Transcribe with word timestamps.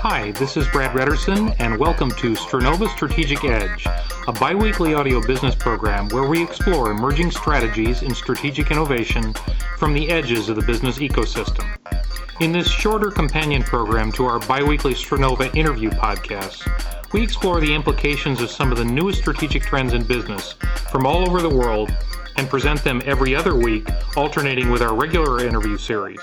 Hi, 0.00 0.32
this 0.32 0.56
is 0.58 0.68
Brad 0.68 0.94
Redderson, 0.94 1.54
and 1.58 1.78
welcome 1.78 2.10
to 2.10 2.34
Sternova 2.34 2.88
Strategic 2.90 3.44
Edge, 3.44 3.86
a 4.28 4.32
bi 4.32 4.54
weekly 4.54 4.92
audio 4.92 5.26
business 5.26 5.54
program 5.54 6.08
where 6.08 6.28
we 6.28 6.42
explore 6.42 6.90
emerging 6.90 7.30
strategies 7.30 8.02
in 8.02 8.14
strategic 8.14 8.70
innovation 8.70 9.32
from 9.78 9.94
the 9.94 10.10
edges 10.10 10.50
of 10.50 10.56
the 10.56 10.62
business 10.62 10.98
ecosystem. 10.98 11.64
In 12.40 12.52
this 12.52 12.68
shorter 12.68 13.10
companion 13.10 13.62
program 13.62 14.12
to 14.12 14.26
our 14.26 14.40
bi 14.40 14.62
weekly 14.62 14.92
Sternova 14.92 15.54
interview 15.54 15.88
podcast, 15.88 16.68
we 17.14 17.22
explore 17.22 17.60
the 17.60 17.72
implications 17.72 18.42
of 18.42 18.50
some 18.50 18.72
of 18.72 18.78
the 18.78 18.84
newest 18.84 19.20
strategic 19.20 19.62
trends 19.62 19.94
in 19.94 20.02
business 20.02 20.56
from 20.94 21.06
all 21.06 21.28
over 21.28 21.42
the 21.42 21.48
world 21.48 21.92
and 22.36 22.48
present 22.48 22.84
them 22.84 23.02
every 23.04 23.34
other 23.34 23.56
week, 23.56 23.84
alternating 24.16 24.70
with 24.70 24.80
our 24.80 24.94
regular 24.94 25.44
interview 25.44 25.76
series. 25.76 26.20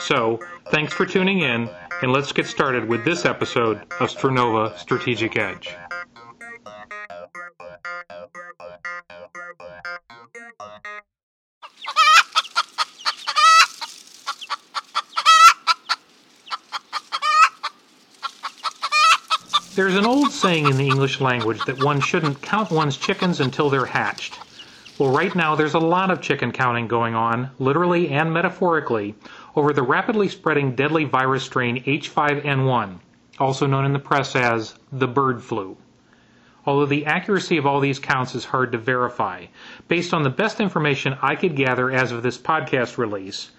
So, 0.00 0.40
thanks 0.72 0.92
for 0.92 1.06
tuning 1.06 1.42
in, 1.42 1.70
and 2.02 2.12
let's 2.12 2.32
get 2.32 2.46
started 2.46 2.88
with 2.88 3.04
this 3.04 3.24
episode 3.24 3.76
of 4.00 4.10
Sternova 4.10 4.76
Strategic 4.76 5.36
Edge. 5.36 5.76
There's 19.78 19.94
an 19.94 20.06
old 20.06 20.32
saying 20.32 20.66
in 20.66 20.76
the 20.76 20.88
English 20.88 21.20
language 21.20 21.64
that 21.66 21.84
one 21.84 22.00
shouldn't 22.00 22.42
count 22.42 22.72
one's 22.72 22.96
chickens 22.96 23.38
until 23.38 23.70
they're 23.70 23.86
hatched. 23.86 24.36
Well, 24.98 25.12
right 25.12 25.32
now 25.32 25.54
there's 25.54 25.74
a 25.74 25.78
lot 25.78 26.10
of 26.10 26.20
chicken 26.20 26.50
counting 26.50 26.88
going 26.88 27.14
on, 27.14 27.52
literally 27.60 28.08
and 28.08 28.32
metaphorically, 28.32 29.14
over 29.54 29.72
the 29.72 29.84
rapidly 29.84 30.26
spreading 30.26 30.74
deadly 30.74 31.04
virus 31.04 31.44
strain 31.44 31.84
H5N1, 31.84 32.98
also 33.38 33.68
known 33.68 33.84
in 33.84 33.92
the 33.92 34.00
press 34.00 34.34
as 34.34 34.74
the 34.90 35.06
bird 35.06 35.40
flu. 35.44 35.76
Although 36.66 36.86
the 36.86 37.06
accuracy 37.06 37.56
of 37.56 37.64
all 37.64 37.78
these 37.78 38.00
counts 38.00 38.34
is 38.34 38.46
hard 38.46 38.72
to 38.72 38.78
verify, 38.78 39.46
based 39.86 40.12
on 40.12 40.24
the 40.24 40.28
best 40.28 40.58
information 40.58 41.16
I 41.22 41.36
could 41.36 41.54
gather 41.54 41.88
as 41.88 42.10
of 42.10 42.24
this 42.24 42.36
podcast 42.36 42.98
release. 42.98 43.52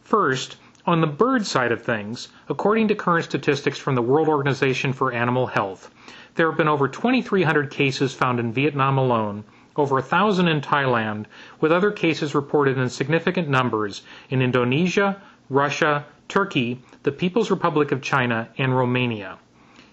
First, 0.00 0.56
on 0.88 1.02
the 1.02 1.06
bird 1.06 1.44
side 1.44 1.70
of 1.70 1.82
things, 1.82 2.28
according 2.48 2.88
to 2.88 2.94
current 2.94 3.22
statistics 3.22 3.76
from 3.78 3.94
the 3.94 4.00
World 4.00 4.26
Organization 4.26 4.94
for 4.94 5.12
Animal 5.12 5.46
Health, 5.46 5.90
there 6.34 6.48
have 6.48 6.56
been 6.56 6.66
over 6.66 6.88
2,300 6.88 7.70
cases 7.70 8.14
found 8.14 8.40
in 8.40 8.54
Vietnam 8.54 8.96
alone, 8.96 9.44
over 9.76 9.96
1,000 9.96 10.48
in 10.48 10.62
Thailand, 10.62 11.26
with 11.60 11.72
other 11.72 11.90
cases 11.90 12.34
reported 12.34 12.78
in 12.78 12.88
significant 12.88 13.50
numbers 13.50 14.00
in 14.30 14.40
Indonesia, 14.40 15.20
Russia, 15.50 16.06
Turkey, 16.26 16.80
the 17.02 17.12
People's 17.12 17.50
Republic 17.50 17.92
of 17.92 18.00
China, 18.00 18.48
and 18.56 18.74
Romania. 18.74 19.36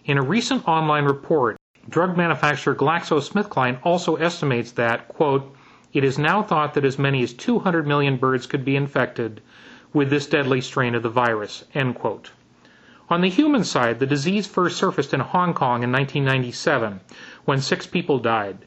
In 0.06 0.18
a 0.18 0.23
recent 0.23 0.66
online 0.66 1.04
report, 1.04 1.58
drug 1.90 2.16
manufacturer 2.16 2.73
GlaxoSmithKline 2.73 3.80
also 3.84 4.16
estimates 4.16 4.72
that, 4.72 5.10
quote, 5.10 5.54
it 5.92 6.06
is 6.06 6.18
now 6.18 6.42
thought 6.42 6.73
that 6.73 6.86
as 6.86 6.98
many 6.98 7.22
as 7.22 7.34
200 7.34 7.86
million 7.86 8.16
birds 8.16 8.48
could 8.48 8.64
be 8.64 8.78
infected 8.78 9.42
with 9.96 10.10
this 10.10 10.28
deadly 10.28 10.60
strain 10.60 10.94
of 10.94 11.02
the 11.04 11.10
virus. 11.10 11.64
On 13.10 13.22
the 13.22 13.30
human 13.30 13.64
side, 13.64 13.98
the 14.00 14.06
disease 14.06 14.46
first 14.46 14.76
surfaced 14.78 15.14
in 15.14 15.22
Hong 15.22 15.54
Kong 15.54 15.84
in 15.84 15.92
1997 15.94 17.00
when 17.46 17.62
six 17.62 17.88
people 17.88 18.20
died. 18.20 18.58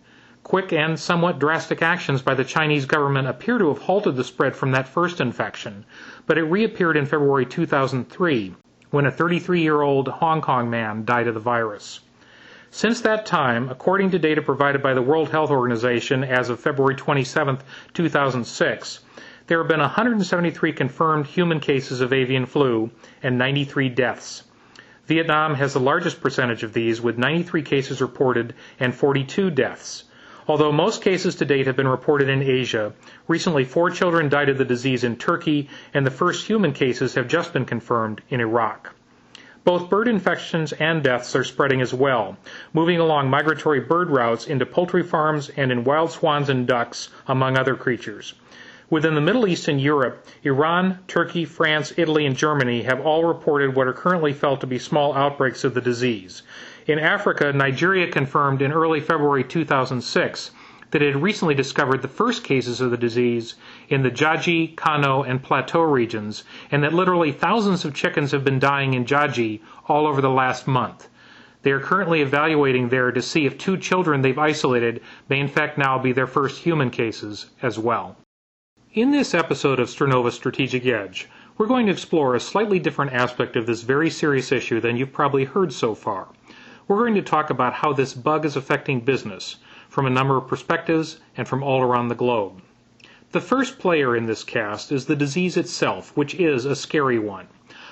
Quick 0.43 0.73
and 0.73 0.99
somewhat 0.99 1.39
drastic 1.39 1.83
actions 1.83 2.23
by 2.23 2.33
the 2.33 2.45
Chinese 2.45 2.87
government 2.87 3.29
appear 3.29 3.59
to 3.59 3.69
have 3.69 3.83
halted 3.83 4.17
the 4.17 4.25
spread 4.25 4.57
from 4.57 4.71
that 4.73 4.89
first 4.89 5.21
infection, 5.21 5.85
but 6.27 6.39
it 6.39 6.45
reappeared 6.45 6.97
in 6.97 7.05
February 7.05 7.45
2003 7.45 8.55
when 8.91 9.05
a 9.05 9.11
33 9.11 9.61
year 9.61 9.83
old 9.83 10.09
Hong 10.09 10.41
Kong 10.41 10.71
man 10.71 11.05
died 11.05 11.27
of 11.29 11.35
the 11.35 11.41
virus. 11.41 12.01
Since 12.71 13.03
that 13.03 13.27
time, 13.27 13.69
according 13.69 14.13
to 14.13 14.19
data 14.19 14.41
provided 14.41 14.83
by 14.83 14.95
the 14.95 15.03
World 15.03 15.29
Health 15.29 15.51
Organization 15.51 16.25
as 16.25 16.49
of 16.49 16.59
February 16.59 16.95
27, 16.95 17.59
2006, 17.93 19.01
there 19.49 19.59
have 19.59 19.69
been 19.69 19.81
173 19.81 20.75
confirmed 20.75 21.27
human 21.27 21.59
cases 21.59 22.03
of 22.03 22.13
avian 22.13 22.45
flu 22.45 22.91
and 23.23 23.39
93 23.39 23.89
deaths. 23.89 24.43
Vietnam 25.07 25.55
has 25.55 25.73
the 25.73 25.81
largest 25.81 26.21
percentage 26.21 26.63
of 26.63 26.75
these, 26.75 27.01
with 27.01 27.17
93 27.17 27.63
cases 27.63 28.03
reported 28.03 28.55
and 28.79 28.95
42 28.95 29.51
deaths. 29.51 30.05
Although 30.47 30.71
most 30.71 31.01
cases 31.03 31.35
to 31.37 31.47
date 31.47 31.67
have 31.67 31.77
been 31.77 31.89
reported 31.89 32.29
in 32.29 32.43
Asia, 32.43 32.93
recently 33.27 33.65
four 33.65 33.89
children 33.91 34.29
died 34.29 34.51
of 34.51 34.59
the 34.59 34.67
disease 34.67 35.03
in 35.03 35.17
Turkey, 35.17 35.71
and 35.95 36.05
the 36.05 36.11
first 36.11 36.47
human 36.47 36.73
cases 36.73 37.15
have 37.15 37.27
just 37.27 37.55
been 37.55 37.65
confirmed 37.65 38.21
in 38.29 38.41
Iraq. 38.41 38.95
Both 39.65 39.89
bird 39.89 40.09
infections 40.09 40.75
and 40.75 41.03
deaths 41.03 41.35
are 41.35 41.45
spreading 41.45 41.81
as 41.81 41.95
well, 41.95 42.37
moving 42.75 43.01
along 43.01 43.31
migratory 43.31 43.81
bird 43.81 44.11
routes 44.11 44.47
into 44.47 44.67
poultry 44.67 45.03
farms 45.03 45.51
and 45.57 45.73
in 45.73 45.85
wild 45.85 46.11
swans 46.11 46.51
and 46.51 46.67
ducks, 46.67 47.09
among 47.27 47.57
other 47.57 47.75
creatures. 47.75 48.35
Within 48.91 49.15
the 49.15 49.21
Middle 49.21 49.47
East 49.47 49.69
and 49.69 49.79
Europe, 49.79 50.27
Iran, 50.45 51.01
Turkey, 51.07 51.45
France, 51.45 51.93
Italy, 51.99 52.25
and 52.25 52.35
Germany 52.35 52.85
have 52.85 53.01
all 53.01 53.25
reported 53.27 53.77
what 53.77 53.87
are 53.87 53.93
currently 53.93 54.33
felt 54.33 54.63
to 54.63 54.67
be 54.67 54.79
small 54.79 55.15
outbreaks 55.15 55.63
of 55.63 55.75
the 55.75 55.83
disease. 55.83 56.43
In 56.87 56.99
Africa, 56.99 57.53
Nigeria 57.53 58.11
confirmed 58.11 58.63
in 58.63 58.73
early 58.73 59.01
February 59.01 59.45
2006 59.45 60.53
that 60.91 61.03
it 61.03 61.13
had 61.13 61.23
recently 61.23 61.55
discovered 61.55 62.01
the 62.01 62.09
first 62.09 62.43
cases 62.43 62.81
of 62.81 62.91
the 62.91 62.97
disease 62.97 63.57
in 63.91 64.03
the 64.03 64.11
Jaji, 64.11 64.75
Kano, 64.75 65.23
and 65.23 65.43
Plateau 65.43 65.83
regions, 65.83 66.45
and 66.71 66.83
that 66.83 66.95
literally 66.95 67.31
thousands 67.31 67.85
of 67.85 67.93
chickens 67.93 68.33
have 68.33 68.43
been 68.43 68.59
dying 68.59 68.95
in 68.95 69.05
Jaji 69.05 69.61
all 69.87 70.07
over 70.07 70.23
the 70.23 70.31
last 70.31 70.67
month. 70.67 71.11
They 71.61 71.73
are 71.73 71.81
currently 71.81 72.23
evaluating 72.23 72.89
there 72.89 73.13
to 73.13 73.21
see 73.21 73.45
if 73.45 73.59
two 73.59 73.77
children 73.77 74.23
they've 74.23 74.39
isolated 74.39 75.03
may 75.29 75.41
in 75.41 75.49
fact 75.49 75.77
now 75.77 75.99
be 75.99 76.13
their 76.13 76.27
first 76.27 76.63
human 76.63 76.89
cases 76.89 77.51
as 77.61 77.79
well. 77.79 78.17
In 78.95 79.11
this 79.11 79.35
episode 79.35 79.81
of 79.81 79.89
Sternova 79.89 80.33
Strategic 80.33 80.87
Edge, 80.87 81.29
we're 81.59 81.67
going 81.67 81.85
to 81.85 81.93
explore 81.93 82.35
a 82.35 82.41
slightly 82.41 82.79
different 82.79 83.13
aspect 83.13 83.55
of 83.55 83.67
this 83.67 83.83
very 83.83 84.09
serious 84.09 84.51
issue 84.51 84.81
than 84.81 84.97
you've 84.97 85.13
probably 85.13 85.45
heard 85.45 85.75
so 85.75 85.95
far. 85.95 86.29
We're 86.87 86.97
going 86.97 87.15
to 87.17 87.21
talk 87.21 87.51
about 87.51 87.75
how 87.75 87.93
this 87.93 88.15
bug 88.15 88.47
is 88.47 88.57
affecting 88.57 89.01
business 89.01 89.57
from 89.91 90.07
a 90.07 90.11
number 90.11 90.39
of 90.39 90.49
perspectives 90.49 91.21
and 91.37 91.47
from 91.47 91.63
all 91.63 91.83
around 91.83 92.09
the 92.09 92.15
globe. 92.15 92.63
The 93.33 93.43
first 93.43 93.79
player 93.79 94.17
in 94.17 94.25
this 94.25 94.43
cast 94.43 94.91
is 94.91 95.05
the 95.05 95.15
disease 95.15 95.59
itself, 95.59 96.17
which 96.17 96.35
is 96.37 96.65
a 96.65 96.75
scary 96.75 97.19
one. 97.19 97.49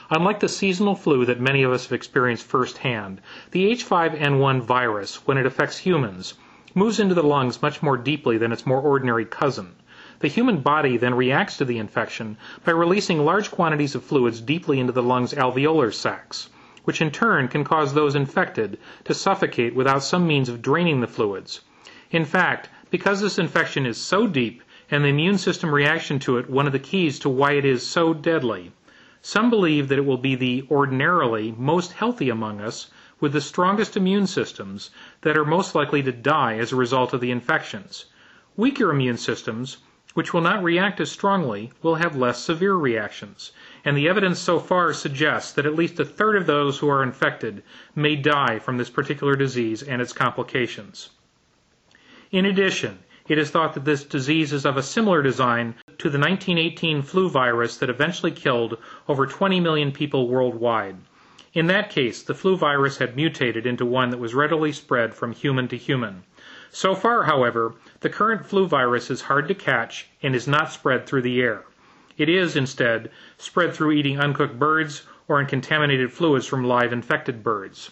Unlike 0.09 0.41
the 0.41 0.49
seasonal 0.49 0.95
flu 0.95 1.27
that 1.27 1.39
many 1.39 1.63
of 1.63 1.73
us 1.73 1.85
have 1.85 1.93
experienced 1.93 2.47
firsthand, 2.47 3.21
the 3.51 3.71
H5N1 3.71 4.63
virus, 4.63 5.27
when 5.27 5.37
it 5.37 5.45
affects 5.45 5.77
humans, 5.77 6.33
moves 6.75 6.99
into 6.99 7.15
the 7.15 7.23
lungs 7.23 7.61
much 7.61 7.83
more 7.83 7.99
deeply 7.99 8.39
than 8.39 8.51
its 8.51 8.65
more 8.65 8.81
ordinary 8.81 9.27
cousin. 9.27 9.75
The 10.21 10.29
human 10.29 10.61
body 10.61 10.97
then 10.97 11.15
reacts 11.15 11.59
to 11.59 11.67
the 11.67 11.77
infection 11.77 12.39
by 12.65 12.73
releasing 12.73 13.23
large 13.23 13.51
quantities 13.51 13.95
of 13.95 14.03
fluids 14.03 14.41
deeply 14.41 14.81
into 14.81 14.95
the 14.95 15.03
lung's 15.03 15.35
alveolar 15.35 15.93
sacs, 15.93 16.49
which 16.85 17.03
in 17.03 17.11
turn 17.11 17.49
can 17.49 17.65
cause 17.65 17.93
those 17.93 18.15
infected 18.15 18.79
to 19.05 19.13
suffocate 19.13 19.75
without 19.75 20.03
some 20.03 20.27
means 20.27 20.49
of 20.49 20.63
draining 20.63 21.03
the 21.03 21.07
fluids. 21.07 21.61
In 22.11 22.25
fact, 22.25 22.71
because 22.91 23.21
this 23.21 23.39
infection 23.39 23.85
is 23.85 23.99
so 23.99 24.27
deep 24.27 24.63
and 24.91 25.05
the 25.05 25.09
immune 25.11 25.37
system 25.37 25.75
reaction 25.75 26.19
to 26.21 26.39
it 26.39 26.49
one 26.49 26.67
of 26.67 26.73
the 26.73 26.79
keys 26.79 27.19
to 27.19 27.29
why 27.29 27.53
it 27.53 27.67
is 27.67 27.87
so 27.87 28.15
deadly, 28.15 28.73
some 29.21 29.51
believe 29.51 29.89
that 29.89 29.99
it 29.99 30.07
will 30.07 30.17
be 30.17 30.35
the 30.35 30.65
ordinarily 30.71 31.55
most 31.59 31.93
healthy 31.93 32.31
among 32.31 32.63
us 32.63 32.89
with 33.21 33.35
the 33.35 33.43
strongest 33.43 33.99
immune 33.99 34.27
systems 34.27 34.89
that 35.21 35.37
are 35.37 35.45
most 35.45 35.75
likely 35.75 36.03
to 36.03 36.11
die 36.11 36.57
as 36.57 36.73
a 36.73 36.77
result 36.77 37.13
of 37.13 37.21
the 37.21 37.31
infections. 37.31 38.07
Weaker 38.57 38.91
immune 38.91 39.19
systems 39.19 39.77
which 40.17 40.33
will 40.33 40.41
not 40.41 40.65
react 40.65 40.99
as 40.99 41.13
strongly, 41.13 41.71
will 41.83 41.97
have 41.97 42.17
less 42.17 42.43
severe 42.43 42.73
reactions, 42.73 43.53
and 43.85 43.95
the 43.95 44.09
evidence 44.09 44.39
so 44.39 44.59
far 44.59 44.95
suggests 44.95 45.53
that 45.53 45.67
at 45.67 45.75
least 45.75 46.01
a 46.01 46.07
third 46.07 46.37
of 46.37 46.47
those 46.47 46.79
who 46.79 46.89
are 46.89 47.03
infected 47.03 47.63
may 47.95 48.17
die 48.17 48.59
from 48.59 48.79
this 48.79 48.89
particular 48.89 49.37
disease 49.37 49.83
and 49.83 50.01
its 50.01 50.15
complications. 50.15 51.11
In 52.31 52.47
addition, 52.47 53.01
it 53.29 53.37
is 53.37 53.51
thought 53.51 53.75
that 53.75 53.85
this 53.85 54.05
disease 54.05 54.55
is 54.55 54.65
of 54.65 54.79
a 54.79 54.83
similar 54.83 55.21
design 55.21 55.75
to 55.99 56.09
the 56.09 56.19
1918 56.19 57.03
flu 57.03 57.29
virus 57.29 57.77
that 57.77 57.91
eventually 57.91 58.33
killed 58.33 58.79
over 59.09 59.27
20 59.27 59.61
million 59.61 59.93
people 59.93 60.29
worldwide. 60.29 60.97
In 61.53 61.67
that 61.67 61.91
case, 61.91 62.23
the 62.23 62.35
flu 62.35 62.57
virus 62.57 62.97
had 62.97 63.17
mutated 63.17 63.67
into 63.67 63.85
one 63.85 64.09
that 64.09 64.19
was 64.19 64.35
readily 64.35 64.73
spread 64.73 65.15
from 65.15 65.33
human 65.33 65.69
to 65.69 65.77
human. 65.77 66.25
So 66.71 66.95
far, 66.95 67.23
however, 67.23 67.75
the 68.07 68.13
current 68.13 68.47
flu 68.47 68.69
virus 68.69 69.11
is 69.11 69.23
hard 69.23 69.49
to 69.49 69.53
catch 69.57 70.07
and 70.23 70.33
is 70.33 70.47
not 70.47 70.71
spread 70.71 71.05
through 71.05 71.23
the 71.23 71.43
air. 71.43 71.65
It 72.17 72.29
is, 72.29 72.55
instead, 72.55 73.11
spread 73.37 73.75
through 73.75 73.91
eating 73.91 74.21
uncooked 74.21 74.61
birds 74.61 75.03
or 75.27 75.41
in 75.41 75.49
contaminated 75.49 76.13
fluids 76.13 76.47
from 76.47 76.63
live 76.63 76.93
infected 76.93 77.43
birds. 77.43 77.91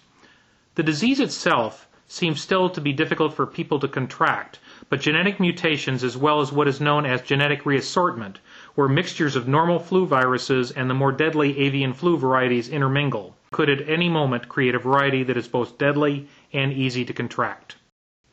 The 0.76 0.84
disease 0.84 1.18
itself 1.18 1.88
seems 2.06 2.40
still 2.40 2.70
to 2.70 2.80
be 2.80 2.92
difficult 2.92 3.34
for 3.34 3.44
people 3.44 3.80
to 3.80 3.88
contract, 3.88 4.60
but 4.88 5.00
genetic 5.00 5.40
mutations 5.40 6.04
as 6.04 6.16
well 6.16 6.40
as 6.40 6.52
what 6.52 6.68
is 6.68 6.80
known 6.80 7.04
as 7.04 7.20
genetic 7.20 7.64
reassortment, 7.66 8.36
where 8.76 8.86
mixtures 8.86 9.34
of 9.34 9.48
normal 9.48 9.80
flu 9.80 10.06
viruses 10.06 10.70
and 10.70 10.88
the 10.88 10.94
more 10.94 11.10
deadly 11.10 11.58
avian 11.58 11.92
flu 11.92 12.16
varieties 12.16 12.68
intermingle, 12.68 13.36
could 13.50 13.68
at 13.68 13.88
any 13.88 14.08
moment 14.08 14.48
create 14.48 14.76
a 14.76 14.78
variety 14.78 15.24
that 15.24 15.36
is 15.36 15.48
both 15.48 15.76
deadly 15.76 16.28
and 16.52 16.72
easy 16.72 17.04
to 17.04 17.12
contract. 17.12 17.74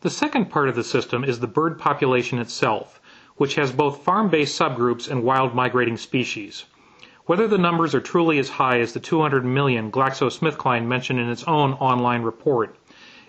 The 0.01 0.09
second 0.09 0.49
part 0.49 0.67
of 0.67 0.73
the 0.73 0.83
system 0.83 1.23
is 1.23 1.39
the 1.39 1.47
bird 1.47 1.77
population 1.77 2.39
itself, 2.39 2.99
which 3.35 3.53
has 3.53 3.71
both 3.71 4.03
farm-based 4.03 4.59
subgroups 4.59 5.07
and 5.07 5.21
wild 5.21 5.53
migrating 5.53 5.95
species. 5.95 6.65
Whether 7.27 7.47
the 7.47 7.59
numbers 7.59 7.93
are 7.93 8.01
truly 8.01 8.39
as 8.39 8.49
high 8.49 8.79
as 8.79 8.93
the 8.93 8.99
200 8.99 9.45
million 9.45 9.91
GlaxoSmithKline 9.91 10.87
mentioned 10.87 11.19
in 11.19 11.29
its 11.29 11.43
own 11.43 11.73
online 11.73 12.23
report, 12.23 12.75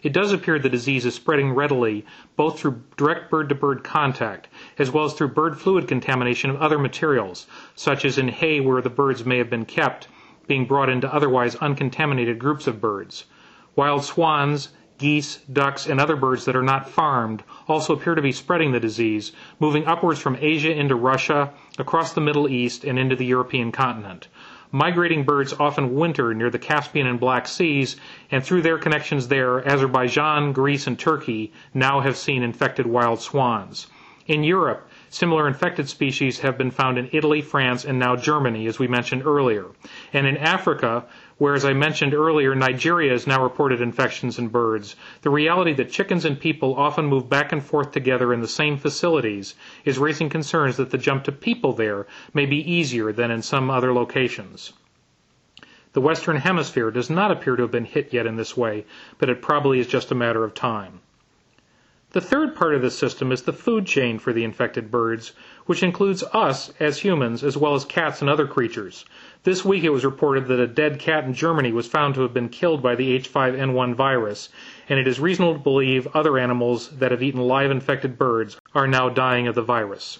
it 0.02 0.14
does 0.14 0.32
appear 0.32 0.58
the 0.58 0.70
disease 0.70 1.04
is 1.04 1.14
spreading 1.14 1.52
readily 1.52 2.06
both 2.36 2.58
through 2.58 2.82
direct 2.96 3.30
bird-to-bird 3.30 3.84
contact 3.84 4.48
as 4.78 4.90
well 4.90 5.04
as 5.04 5.12
through 5.12 5.28
bird 5.28 5.60
fluid 5.60 5.86
contamination 5.86 6.48
of 6.48 6.56
other 6.56 6.78
materials, 6.78 7.46
such 7.74 8.06
as 8.06 8.16
in 8.16 8.28
hay 8.28 8.60
where 8.60 8.80
the 8.80 8.88
birds 8.88 9.26
may 9.26 9.36
have 9.36 9.50
been 9.50 9.66
kept, 9.66 10.08
being 10.46 10.64
brought 10.64 10.88
into 10.88 11.14
otherwise 11.14 11.54
uncontaminated 11.56 12.38
groups 12.38 12.66
of 12.66 12.80
birds. 12.80 13.26
Wild 13.76 14.04
swans, 14.04 14.70
geese, 15.02 15.38
ducks, 15.52 15.88
and 15.88 16.00
other 16.00 16.14
birds 16.14 16.44
that 16.44 16.54
are 16.54 16.62
not 16.62 16.88
farmed 16.88 17.42
also 17.66 17.92
appear 17.92 18.14
to 18.14 18.22
be 18.22 18.30
spreading 18.30 18.70
the 18.70 18.78
disease, 18.78 19.32
moving 19.58 19.84
upwards 19.84 20.20
from 20.20 20.38
Asia 20.40 20.70
into 20.72 20.94
Russia, 20.94 21.50
across 21.76 22.12
the 22.12 22.20
Middle 22.20 22.48
East, 22.48 22.84
and 22.84 23.00
into 23.00 23.16
the 23.16 23.26
European 23.26 23.72
continent. 23.72 24.28
Migrating 24.70 25.24
birds 25.24 25.52
often 25.58 25.96
winter 25.96 26.32
near 26.32 26.50
the 26.50 26.58
Caspian 26.60 27.08
and 27.08 27.18
Black 27.18 27.48
Seas, 27.48 27.96
and 28.30 28.44
through 28.44 28.62
their 28.62 28.78
connections 28.78 29.26
there, 29.26 29.66
Azerbaijan, 29.68 30.52
Greece, 30.52 30.86
and 30.86 30.96
Turkey 30.96 31.52
now 31.74 31.98
have 31.98 32.16
seen 32.16 32.44
infected 32.44 32.86
wild 32.86 33.20
swans. 33.20 33.88
In 34.28 34.44
Europe, 34.44 34.88
Similar 35.14 35.46
infected 35.46 35.90
species 35.90 36.38
have 36.40 36.56
been 36.56 36.70
found 36.70 36.96
in 36.96 37.10
Italy, 37.12 37.42
France, 37.42 37.84
and 37.84 37.98
now 37.98 38.16
Germany, 38.16 38.66
as 38.66 38.78
we 38.78 38.88
mentioned 38.88 39.26
earlier. 39.26 39.66
And 40.14 40.26
in 40.26 40.38
Africa, 40.38 41.04
where, 41.42 41.54
as 41.54 41.64
I 41.64 41.72
mentioned 41.72 42.14
earlier, 42.14 42.54
Nigeria 42.54 43.10
has 43.10 43.26
now 43.26 43.42
reported 43.42 43.80
infections 43.80 44.38
in 44.38 44.46
birds, 44.46 44.94
the 45.22 45.30
reality 45.30 45.72
that 45.72 45.90
chickens 45.90 46.24
and 46.24 46.38
people 46.38 46.76
often 46.76 47.06
move 47.06 47.28
back 47.28 47.50
and 47.50 47.60
forth 47.60 47.90
together 47.90 48.32
in 48.32 48.40
the 48.40 48.46
same 48.46 48.76
facilities 48.78 49.56
is 49.84 49.98
raising 49.98 50.28
concerns 50.28 50.76
that 50.76 50.90
the 50.90 50.98
jump 50.98 51.24
to 51.24 51.32
people 51.32 51.72
there 51.72 52.06
may 52.32 52.46
be 52.46 52.58
easier 52.72 53.10
than 53.10 53.32
in 53.32 53.42
some 53.42 53.70
other 53.70 53.92
locations. 53.92 54.72
The 55.94 56.00
Western 56.00 56.36
Hemisphere 56.36 56.92
does 56.92 57.10
not 57.10 57.32
appear 57.32 57.56
to 57.56 57.62
have 57.62 57.72
been 57.72 57.86
hit 57.86 58.12
yet 58.12 58.24
in 58.24 58.36
this 58.36 58.56
way, 58.56 58.84
but 59.18 59.28
it 59.28 59.42
probably 59.42 59.80
is 59.80 59.88
just 59.88 60.12
a 60.12 60.14
matter 60.14 60.44
of 60.44 60.54
time. 60.54 61.00
The 62.12 62.20
third 62.20 62.54
part 62.54 62.74
of 62.74 62.82
the 62.82 62.90
system 62.90 63.32
is 63.32 63.40
the 63.40 63.54
food 63.54 63.86
chain 63.86 64.18
for 64.18 64.34
the 64.34 64.44
infected 64.44 64.90
birds, 64.90 65.32
which 65.64 65.82
includes 65.82 66.22
us 66.34 66.70
as 66.78 66.98
humans 66.98 67.42
as 67.42 67.56
well 67.56 67.74
as 67.74 67.86
cats 67.86 68.20
and 68.20 68.28
other 68.28 68.46
creatures. 68.46 69.06
This 69.44 69.64
week 69.64 69.82
it 69.82 69.88
was 69.94 70.04
reported 70.04 70.46
that 70.48 70.60
a 70.60 70.66
dead 70.66 70.98
cat 70.98 71.24
in 71.24 71.32
Germany 71.32 71.72
was 71.72 71.86
found 71.86 72.14
to 72.16 72.20
have 72.20 72.34
been 72.34 72.50
killed 72.50 72.82
by 72.82 72.96
the 72.96 73.18
H5N1 73.18 73.94
virus, 73.94 74.50
and 74.90 74.98
it 74.98 75.08
is 75.08 75.20
reasonable 75.20 75.54
to 75.54 75.60
believe 75.60 76.06
other 76.12 76.36
animals 76.36 76.90
that 76.98 77.12
have 77.12 77.22
eaten 77.22 77.40
live 77.40 77.70
infected 77.70 78.18
birds 78.18 78.58
are 78.74 78.86
now 78.86 79.08
dying 79.08 79.46
of 79.48 79.54
the 79.54 79.62
virus. 79.62 80.18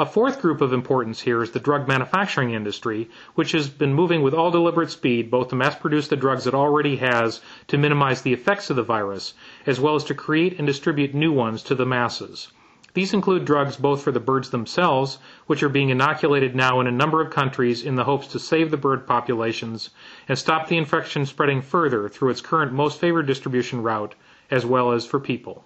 A 0.00 0.06
fourth 0.06 0.40
group 0.40 0.60
of 0.60 0.72
importance 0.72 1.22
here 1.22 1.42
is 1.42 1.50
the 1.50 1.58
drug 1.58 1.88
manufacturing 1.88 2.52
industry, 2.52 3.10
which 3.34 3.50
has 3.50 3.68
been 3.68 3.94
moving 3.94 4.22
with 4.22 4.32
all 4.32 4.52
deliberate 4.52 4.92
speed 4.92 5.28
both 5.28 5.48
to 5.48 5.56
mass 5.56 5.76
produce 5.76 6.06
the 6.06 6.14
drugs 6.14 6.46
it 6.46 6.54
already 6.54 6.98
has 6.98 7.40
to 7.66 7.76
minimize 7.76 8.22
the 8.22 8.32
effects 8.32 8.70
of 8.70 8.76
the 8.76 8.84
virus, 8.84 9.34
as 9.66 9.80
well 9.80 9.96
as 9.96 10.04
to 10.04 10.14
create 10.14 10.56
and 10.56 10.68
distribute 10.68 11.14
new 11.14 11.32
ones 11.32 11.64
to 11.64 11.74
the 11.74 11.84
masses. 11.84 12.52
These 12.94 13.12
include 13.12 13.44
drugs 13.44 13.76
both 13.76 14.00
for 14.00 14.12
the 14.12 14.20
birds 14.20 14.50
themselves, 14.50 15.18
which 15.48 15.64
are 15.64 15.68
being 15.68 15.88
inoculated 15.88 16.54
now 16.54 16.78
in 16.78 16.86
a 16.86 16.92
number 16.92 17.20
of 17.20 17.30
countries 17.30 17.82
in 17.84 17.96
the 17.96 18.04
hopes 18.04 18.28
to 18.28 18.38
save 18.38 18.70
the 18.70 18.76
bird 18.76 19.04
populations 19.04 19.90
and 20.28 20.38
stop 20.38 20.68
the 20.68 20.78
infection 20.78 21.26
spreading 21.26 21.60
further 21.60 22.08
through 22.08 22.30
its 22.30 22.40
current 22.40 22.72
most 22.72 23.00
favored 23.00 23.26
distribution 23.26 23.82
route, 23.82 24.14
as 24.48 24.64
well 24.64 24.92
as 24.92 25.04
for 25.04 25.18
people. 25.18 25.64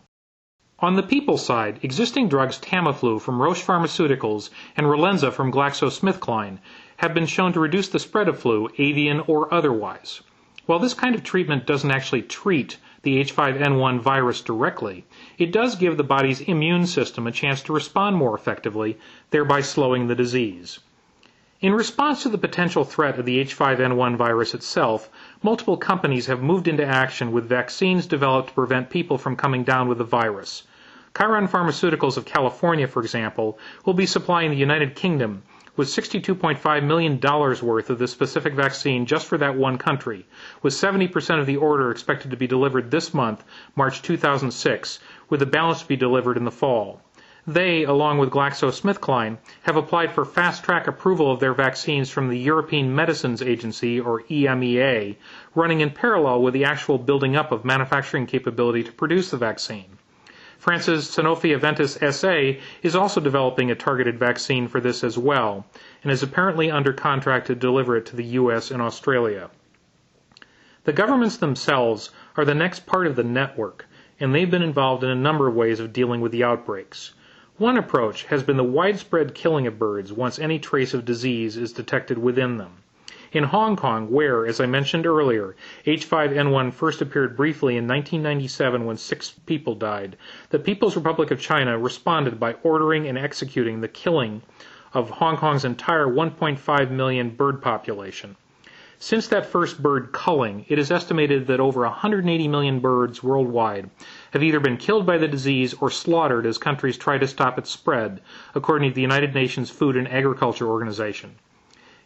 On 0.84 0.96
the 0.96 1.02
people 1.04 1.38
side, 1.38 1.78
existing 1.84 2.28
drugs 2.28 2.58
Tamiflu 2.58 3.20
from 3.20 3.40
Roche 3.40 3.62
Pharmaceuticals 3.62 4.50
and 4.76 4.88
Relenza 4.88 5.32
from 5.32 5.52
GlaxoSmithKline 5.52 6.58
have 6.96 7.14
been 7.14 7.26
shown 7.26 7.52
to 7.52 7.60
reduce 7.60 7.86
the 7.88 8.00
spread 8.00 8.26
of 8.26 8.40
flu, 8.40 8.68
avian 8.78 9.20
or 9.28 9.54
otherwise. 9.54 10.22
While 10.66 10.80
this 10.80 10.92
kind 10.92 11.14
of 11.14 11.22
treatment 11.22 11.66
doesn't 11.66 11.92
actually 11.92 12.22
treat 12.22 12.78
the 13.02 13.22
H5N1 13.22 14.00
virus 14.00 14.40
directly, 14.40 15.04
it 15.38 15.52
does 15.52 15.76
give 15.76 15.96
the 15.96 16.02
body's 16.02 16.40
immune 16.40 16.88
system 16.88 17.28
a 17.28 17.30
chance 17.30 17.62
to 17.62 17.72
respond 17.72 18.16
more 18.16 18.34
effectively, 18.34 18.98
thereby 19.30 19.60
slowing 19.60 20.08
the 20.08 20.16
disease. 20.16 20.80
In 21.60 21.74
response 21.74 22.24
to 22.24 22.28
the 22.28 22.38
potential 22.38 22.82
threat 22.82 23.20
of 23.20 23.24
the 23.24 23.38
H5N1 23.38 24.16
virus 24.16 24.52
itself, 24.52 25.08
multiple 25.44 25.76
companies 25.76 26.26
have 26.26 26.42
moved 26.42 26.66
into 26.66 26.84
action 26.84 27.30
with 27.30 27.48
vaccines 27.48 28.04
developed 28.08 28.48
to 28.48 28.54
prevent 28.54 28.90
people 28.90 29.16
from 29.16 29.36
coming 29.36 29.62
down 29.62 29.86
with 29.86 29.98
the 29.98 30.04
virus. 30.04 30.64
Chiron 31.14 31.46
Pharmaceuticals 31.46 32.16
of 32.16 32.24
California, 32.24 32.88
for 32.88 33.02
example, 33.02 33.58
will 33.84 33.92
be 33.92 34.06
supplying 34.06 34.50
the 34.50 34.56
United 34.56 34.94
Kingdom 34.94 35.42
with 35.76 35.88
$62.5 35.88 36.84
million 36.84 37.18
worth 37.20 37.90
of 37.90 37.98
this 37.98 38.12
specific 38.12 38.54
vaccine 38.54 39.04
just 39.06 39.26
for 39.26 39.36
that 39.38 39.54
one 39.54 39.78
country, 39.78 40.26
with 40.62 40.72
70% 40.72 41.38
of 41.38 41.46
the 41.46 41.56
order 41.56 41.90
expected 41.90 42.30
to 42.30 42.36
be 42.36 42.46
delivered 42.46 42.90
this 42.90 43.12
month, 43.12 43.44
March 43.76 44.00
2006, 44.02 45.00
with 45.28 45.40
the 45.40 45.46
balance 45.46 45.80
to 45.82 45.88
be 45.88 45.96
delivered 45.96 46.36
in 46.36 46.44
the 46.44 46.50
fall. 46.50 47.02
They, 47.46 47.84
along 47.84 48.18
with 48.18 48.30
GlaxoSmithKline, 48.30 49.38
have 49.64 49.76
applied 49.76 50.12
for 50.12 50.24
fast 50.24 50.62
track 50.64 50.86
approval 50.86 51.30
of 51.32 51.40
their 51.40 51.54
vaccines 51.54 52.08
from 52.08 52.28
the 52.28 52.38
European 52.38 52.94
Medicines 52.94 53.42
Agency, 53.42 53.98
or 53.98 54.22
EMEA, 54.30 55.16
running 55.54 55.80
in 55.80 55.90
parallel 55.90 56.40
with 56.40 56.54
the 56.54 56.64
actual 56.64 56.98
building 56.98 57.34
up 57.34 57.50
of 57.50 57.64
manufacturing 57.64 58.26
capability 58.26 58.84
to 58.84 58.92
produce 58.92 59.30
the 59.30 59.36
vaccine. 59.36 59.98
France's 60.62 61.08
Sanofi 61.08 61.58
Aventis 61.58 61.98
SA 62.14 62.62
is 62.84 62.94
also 62.94 63.20
developing 63.20 63.72
a 63.72 63.74
targeted 63.74 64.16
vaccine 64.16 64.68
for 64.68 64.78
this 64.78 65.02
as 65.02 65.18
well, 65.18 65.66
and 66.04 66.12
is 66.12 66.22
apparently 66.22 66.70
under 66.70 66.92
contract 66.92 67.48
to 67.48 67.56
deliver 67.56 67.96
it 67.96 68.06
to 68.06 68.14
the 68.14 68.38
US 68.38 68.70
and 68.70 68.80
Australia. 68.80 69.50
The 70.84 70.92
governments 70.92 71.36
themselves 71.36 72.10
are 72.36 72.44
the 72.44 72.54
next 72.54 72.86
part 72.86 73.08
of 73.08 73.16
the 73.16 73.24
network, 73.24 73.86
and 74.20 74.32
they've 74.32 74.48
been 74.48 74.62
involved 74.62 75.02
in 75.02 75.10
a 75.10 75.16
number 75.16 75.48
of 75.48 75.56
ways 75.56 75.80
of 75.80 75.92
dealing 75.92 76.20
with 76.20 76.30
the 76.30 76.44
outbreaks. 76.44 77.12
One 77.56 77.76
approach 77.76 78.26
has 78.26 78.44
been 78.44 78.56
the 78.56 78.62
widespread 78.62 79.34
killing 79.34 79.66
of 79.66 79.80
birds 79.80 80.12
once 80.12 80.38
any 80.38 80.60
trace 80.60 80.94
of 80.94 81.04
disease 81.04 81.56
is 81.56 81.72
detected 81.72 82.18
within 82.18 82.58
them. 82.58 82.81
In 83.34 83.44
Hong 83.44 83.76
Kong, 83.76 84.10
where, 84.10 84.44
as 84.44 84.60
I 84.60 84.66
mentioned 84.66 85.06
earlier, 85.06 85.56
H5N1 85.86 86.70
first 86.74 87.00
appeared 87.00 87.34
briefly 87.34 87.78
in 87.78 87.88
1997 87.88 88.84
when 88.84 88.98
six 88.98 89.30
people 89.46 89.74
died, 89.74 90.18
the 90.50 90.58
People's 90.58 90.96
Republic 90.96 91.30
of 91.30 91.40
China 91.40 91.78
responded 91.78 92.38
by 92.38 92.56
ordering 92.62 93.08
and 93.08 93.16
executing 93.16 93.80
the 93.80 93.88
killing 93.88 94.42
of 94.92 95.08
Hong 95.08 95.38
Kong's 95.38 95.64
entire 95.64 96.06
1.5 96.06 96.90
million 96.90 97.30
bird 97.30 97.62
population. 97.62 98.36
Since 98.98 99.28
that 99.28 99.46
first 99.46 99.82
bird 99.82 100.12
culling, 100.12 100.66
it 100.68 100.78
is 100.78 100.90
estimated 100.90 101.46
that 101.46 101.58
over 101.58 101.80
180 101.80 102.48
million 102.48 102.80
birds 102.80 103.22
worldwide 103.22 103.88
have 104.32 104.42
either 104.42 104.60
been 104.60 104.76
killed 104.76 105.06
by 105.06 105.16
the 105.16 105.26
disease 105.26 105.72
or 105.80 105.90
slaughtered 105.90 106.44
as 106.44 106.58
countries 106.58 106.98
try 106.98 107.16
to 107.16 107.26
stop 107.26 107.58
its 107.58 107.70
spread, 107.70 108.20
according 108.54 108.90
to 108.90 108.94
the 108.94 109.00
United 109.00 109.34
Nations 109.34 109.70
Food 109.70 109.96
and 109.96 110.06
Agriculture 110.06 110.68
Organization. 110.68 111.36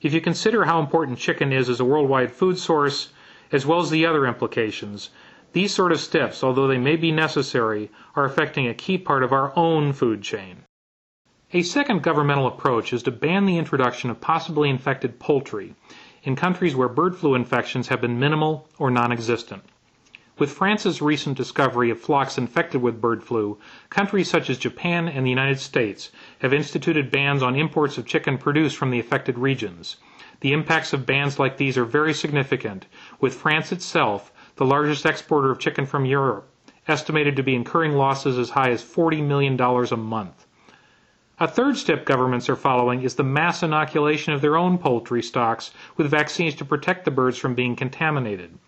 If 0.03 0.13
you 0.13 0.21
consider 0.21 0.65
how 0.65 0.79
important 0.81 1.19
chicken 1.19 1.53
is 1.53 1.69
as 1.69 1.81
a 1.81 1.85
worldwide 1.85 2.31
food 2.31 2.59
source, 2.59 3.13
as 3.51 3.65
well 3.65 3.81
as 3.81 3.91
the 3.91 4.05
other 4.05 4.27
implications, 4.27 5.11
these 5.53 5.73
sort 5.73 5.93
of 5.93 6.01
steps, 6.01 6.45
although 6.45 6.67
they 6.67 6.79
may 6.79 6.97
be 6.97 7.13
necessary, 7.13 7.91
are 8.15 8.25
affecting 8.25 8.69
a 8.69 8.75
key 8.75 8.99
part 8.99 9.23
of 9.23 9.33
our 9.33 9.53
own 9.57 9.93
food 9.93 10.23
chain. 10.23 10.65
A 11.53 11.63
second 11.63 12.03
governmental 12.03 12.47
approach 12.47 12.93
is 12.93 13.03
to 13.05 13.11
ban 13.11 13.47
the 13.47 13.57
introduction 13.57 14.11
of 14.11 14.21
possibly 14.21 14.69
infected 14.69 15.19
poultry 15.19 15.75
in 16.25 16.37
countries 16.37 16.75
where 16.77 16.89
bird 16.89 17.17
flu 17.17 17.35
infections 17.35 17.89
have 17.89 18.01
been 18.01 18.19
minimal 18.19 18.69
or 18.79 18.91
non 18.91 19.13
existent. 19.13 19.63
With 20.39 20.53
France's 20.53 21.01
recent 21.01 21.35
discovery 21.39 21.89
of 21.89 21.99
flocks 21.99 22.37
infected 22.37 22.83
with 22.83 23.01
bird 23.01 23.25
flu, 23.25 23.57
countries 23.89 24.29
such 24.29 24.51
as 24.51 24.59
Japan 24.59 25.09
and 25.09 25.25
the 25.25 25.31
United 25.31 25.59
States 25.59 26.11
have 26.41 26.53
instituted 26.53 27.11
bans 27.11 27.43
on 27.43 27.57
imports 27.57 27.97
of 27.97 28.05
chicken 28.05 28.37
produced 28.37 28.77
from 28.77 28.91
the 28.91 29.01
affected 29.01 29.39
regions. 29.39 29.97
The 30.41 30.53
impacts 30.53 30.93
of 30.93 31.07
bans 31.07 31.39
like 31.39 31.57
these 31.57 31.79
are 31.79 31.87
very 31.87 32.13
significant, 32.13 32.85
with 33.19 33.35
France 33.35 33.73
itself, 33.73 34.31
the 34.57 34.67
largest 34.67 35.07
exporter 35.07 35.51
of 35.51 35.59
chicken 35.59 35.87
from 35.87 36.05
Europe, 36.05 36.47
estimated 36.87 37.35
to 37.37 37.43
be 37.43 37.55
incurring 37.55 37.93
losses 37.95 38.37
as 38.37 38.51
high 38.51 38.69
as 38.73 38.85
$40 38.85 39.27
million 39.27 39.59
a 39.59 39.97
month. 39.97 40.47
A 41.41 41.49
third 41.49 41.79
step 41.79 42.05
governments 42.05 42.51
are 42.51 42.57
following 42.57 43.01
is 43.01 43.15
the 43.15 43.23
mass 43.23 43.63
inoculation 43.63 44.35
of 44.35 44.43
their 44.43 44.59
own 44.59 44.77
poultry 44.77 45.23
stocks 45.23 45.71
with 45.97 46.11
vaccines 46.11 46.55
to 46.57 46.67
protect 46.67 47.07
the 47.07 47.11
birds 47.11 47.39
from 47.39 47.55
being 47.55 47.75
contaminated. 47.75 48.59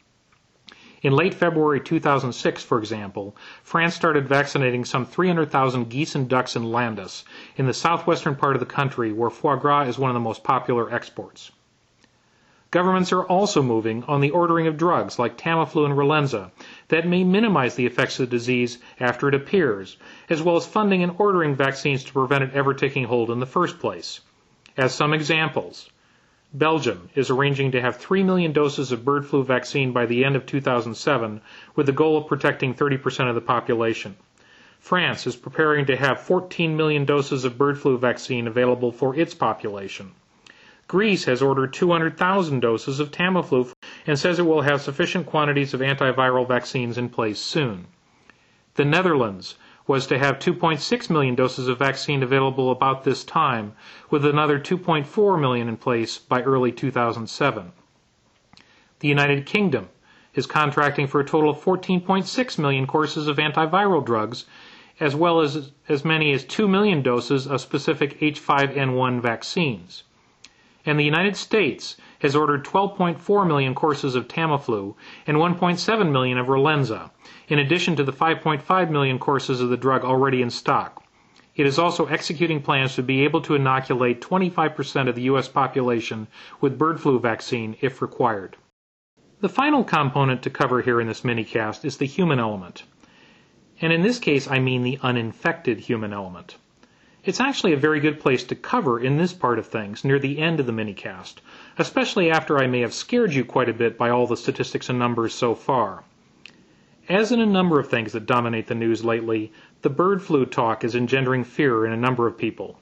In 1.01 1.13
late 1.13 1.33
February 1.33 1.81
2006, 1.81 2.65
for 2.65 2.77
example, 2.79 3.37
France 3.63 3.95
started 3.95 4.27
vaccinating 4.27 4.85
some 4.85 5.07
300,000 5.07 5.89
geese 5.89 6.17
and 6.17 6.29
ducks 6.29 6.57
in 6.57 6.73
Landes, 6.73 7.25
in 7.57 7.67
the 7.67 7.73
southwestern 7.73 8.35
part 8.35 8.57
of 8.57 8.61
the 8.61 8.67
country 8.67 9.13
where 9.13 9.31
foie 9.31 9.55
gras 9.55 9.83
is 9.83 9.97
one 9.97 10.11
of 10.11 10.15
the 10.15 10.21
most 10.21 10.43
popular 10.43 10.93
exports. 10.93 11.53
Governments 12.73 13.13
are 13.13 13.23
also 13.23 13.63
moving 13.63 14.03
on 14.09 14.21
the 14.21 14.33
ordering 14.33 14.67
of 14.67 14.77
drugs 14.77 15.21
like 15.21 15.39
Tamiflu 15.39 15.87
and 15.87 15.95
Relenza 15.97 16.51
that 16.89 17.07
may 17.07 17.23
minimize 17.23 17.77
the 17.77 17.87
effects 17.87 18.19
of 18.19 18.29
the 18.29 18.37
disease 18.37 18.79
after 18.99 19.29
it 19.29 19.35
appears, 19.37 19.99
as 20.29 20.43
well 20.43 20.57
as 20.57 20.67
funding 20.67 21.05
and 21.05 21.15
ordering 21.17 21.55
vaccines 21.55 22.03
to 22.05 22.13
prevent 22.13 22.43
it 22.43 22.55
ever 22.55 22.75
taking 22.75 23.05
hold 23.05 23.31
in 23.31 23.39
the 23.39 23.47
first 23.47 23.79
place. 23.79 24.21
As 24.77 24.93
some 24.93 25.15
examples, 25.15 25.89
Belgium 26.55 27.11
is 27.15 27.29
arranging 27.29 27.73
to 27.73 27.81
have 27.83 27.97
3 27.97 28.23
million 28.23 28.53
doses 28.53 28.91
of 28.91 29.05
bird 29.05 29.27
flu 29.27 29.45
vaccine 29.45 29.93
by 29.93 30.07
the 30.07 30.25
end 30.25 30.35
of 30.35 30.47
2007 30.47 31.43
with 31.77 31.85
the 31.85 31.93
goal 31.93 32.17
of 32.17 32.27
protecting 32.27 32.73
30% 32.73 33.29
of 33.29 33.35
the 33.35 33.41
population. 33.43 34.17
France 34.79 35.27
is 35.27 35.37
preparing 35.37 35.85
to 35.85 35.97
have 35.97 36.21
14 36.21 36.75
million 36.75 37.05
doses 37.05 37.45
of 37.45 37.59
bird 37.59 37.79
flu 37.79 37.99
vaccine 37.99 38.47
available 38.47 38.91
for 38.91 39.15
its 39.15 39.35
population. 39.35 40.13
Greece 40.87 41.27
has 41.27 41.43
ordered 41.43 41.75
200,000 41.75 42.61
doses 42.61 42.99
of 42.99 43.11
Tamiflu 43.11 43.71
and 44.07 44.19
says 44.19 44.39
it 44.39 44.47
will 44.47 44.63
have 44.63 44.81
sufficient 44.81 45.27
quantities 45.27 45.75
of 45.75 45.81
antiviral 45.81 46.49
vaccines 46.49 46.97
in 46.97 47.11
place 47.11 47.39
soon. 47.39 47.89
The 48.77 48.87
Netherlands 48.87 49.57
was 49.89 50.07
to 50.07 50.19
have 50.19 50.39
2.6 50.39 51.11
million 51.11 51.35
doses 51.35 51.67
of 51.67 51.79
vaccine 51.79 52.23
available 52.23 52.71
about 52.71 53.03
this 53.05 53.25
time, 53.25 53.73
with 54.11 54.25
another 54.25 54.61
2.4 54.61 55.41
million 55.41 55.67
in 55.69 55.77
place 55.79 56.19
by 56.19 56.43
early 56.43 56.71
2007. 56.71 57.73
The 59.01 59.09
United 59.09 59.47
Kingdom 59.47 59.89
is 60.35 60.47
contracting 60.47 61.07
for 61.07 61.21
a 61.21 61.25
total 61.25 61.51
of 61.51 61.57
14.6 61.65 62.59
million 62.59 62.87
courses 62.87 63.29
of 63.29 63.39
antiviral 63.39 64.05
drugs, 64.05 64.45
as 65.01 65.17
well 65.17 65.41
as 65.41 65.73
as 65.89 66.05
many 66.05 66.33
as 66.33 66.45
2 66.45 66.69
million 66.69 67.01
doses 67.03 67.47
of 67.47 67.61
specific 67.61 68.21
H5N1 68.21 69.23
vaccines. 69.23 70.05
And 70.85 70.99
the 70.99 71.05
United 71.05 71.35
States 71.37 71.97
has 72.19 72.35
ordered 72.35 72.65
12.4 72.65 73.47
million 73.47 73.75
courses 73.75 74.15
of 74.15 74.29
Tamiflu 74.29 74.95
and 75.27 75.37
1.7 75.37 76.13
million 76.13 76.39
of 76.39 76.47
Relenza, 76.47 77.11
in 77.49 77.59
addition 77.59 77.97
to 77.97 78.05
the 78.05 78.13
5.5 78.13 78.91
million 78.91 79.19
courses 79.19 79.61
of 79.61 79.69
the 79.69 79.77
drug 79.77 80.05
already 80.05 80.43
in 80.43 80.51
stock. 80.51 81.05
It 81.55 81.67
is 81.67 81.79
also 81.79 82.07
executing 82.07 82.63
plans 82.63 82.95
to 82.95 83.03
be 83.03 83.25
able 83.25 83.41
to 83.43 83.57
inoculate 83.57 84.21
25% 84.21 85.09
of 85.09 85.17
the 85.17 85.23
U.S. 85.23 85.49
population 85.49 86.29
with 86.61 86.79
bird 86.79 87.01
flu 87.01 87.19
vaccine 87.19 87.77
if 87.81 88.01
required. 88.01 88.57
The 89.41 89.49
final 89.49 89.85
component 89.85 90.43
to 90.43 90.51
cover 90.51 90.83
here 90.83 91.01
in 91.01 91.07
this 91.09 91.23
minicast 91.23 91.85
is 91.85 91.97
the 91.97 92.07
human 92.07 92.39
element. 92.39 92.85
And 93.81 93.93
in 93.93 94.03
this 94.03 94.19
case, 94.19 94.49
I 94.49 94.59
mean 94.59 94.83
the 94.83 94.99
uninfected 95.03 95.81
human 95.81 96.13
element. 96.13 96.57
It's 97.29 97.41
actually 97.41 97.75
a 97.75 97.77
very 97.77 98.01
good 98.01 98.21
place 98.21 98.43
to 98.45 98.55
cover 98.55 98.99
in 98.99 99.19
this 99.19 99.35
part 99.35 99.59
of 99.59 99.67
things 99.67 100.03
near 100.03 100.19
the 100.19 100.39
end 100.39 100.61
of 100.61 100.67
the 100.67 100.73
minicast, 100.73 101.35
especially 101.77 102.31
after 102.31 102.57
I 102.57 102.67
may 102.67 102.81
have 102.81 102.95
scared 102.95 103.35
you 103.35 103.45
quite 103.45 103.69
a 103.69 103.75
bit 103.75 103.99
by 103.99 104.09
all 104.09 104.27
the 104.27 104.35
statistics 104.35 104.89
and 104.89 104.99
numbers 104.99 105.35
so 105.35 105.55
far. 105.55 106.05
As 107.07 107.31
in 107.31 107.39
a 107.39 107.45
number 107.45 107.79
of 107.79 107.91
things 107.91 108.13
that 108.13 108.25
dominate 108.25 108.67
the 108.67 108.75
news 108.75 109.05
lately, 109.05 109.53
the 109.83 109.91
bird 109.91 110.23
flu 110.23 110.47
talk 110.47 110.83
is 110.85 110.95
engendering 110.95 111.45
fear 111.45 111.85
in 111.85 111.93
a 111.93 111.99
number 111.99 112.27
of 112.27 112.39
people. 112.39 112.79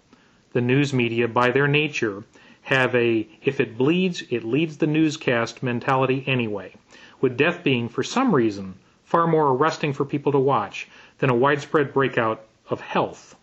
The 0.53 0.61
news 0.61 0.93
media, 0.93 1.27
by 1.27 1.51
their 1.51 1.67
nature, 1.67 2.23
have 2.63 2.95
a 2.95 3.27
if 3.43 3.59
it 3.59 3.77
bleeds, 3.77 4.23
it 4.31 4.45
leads 4.45 4.77
the 4.77 4.87
newscast 4.87 5.61
mentality 5.65 6.23
anyway, 6.25 6.73
with 7.21 7.37
death 7.37 7.65
being, 7.65 7.89
for 7.89 8.05
some 8.05 8.33
reason, 8.33 8.75
far 9.03 9.27
more 9.27 9.49
arresting 9.49 9.93
for 9.93 10.05
people 10.05 10.31
to 10.31 10.39
watch 10.39 10.87
than 11.19 11.31
a 11.31 11.35
widespread 11.35 11.93
breakout 11.93 12.45
of 12.71 12.81
health. 12.81 13.36